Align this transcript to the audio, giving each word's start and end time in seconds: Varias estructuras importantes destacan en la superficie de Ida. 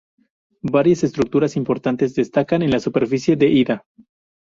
Varias 0.63 1.03
estructuras 1.03 1.55
importantes 1.55 2.15
destacan 2.15 2.63
en 2.63 2.71
la 2.71 2.79
superficie 2.79 3.35
de 3.35 3.49
Ida. 3.49 3.83